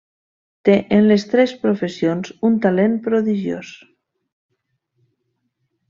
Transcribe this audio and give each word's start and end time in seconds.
Té 0.69 0.77
en 0.95 1.03
les 1.11 1.25
tres 1.33 1.53
professions 1.65 2.33
un 2.49 2.57
talent 2.65 2.97
prodigiós. 3.09 3.71